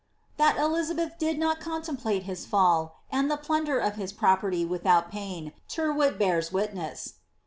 That 0.37 0.57
Elizabeth 0.57 1.19
did 1.19 1.37
not 1.37 1.59
contemplate 1.59 2.23
his 2.23 2.43
fall, 2.43 3.01
and 3.11 3.29
the 3.29 3.37
plunder 3.37 3.77
of 3.77 3.97
his 3.97 4.11
pro 4.11 4.35
perty 4.35 4.65
without 4.67 5.11
pain 5.11 5.53
Tyrwhit 5.69 6.17
bears 6.17 6.51
witness. 6.51 7.17